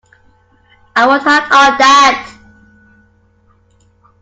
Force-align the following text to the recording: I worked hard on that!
I 0.95 1.07
worked 1.07 1.25
hard 1.25 1.43
on 1.43 1.77
that! 1.77 2.37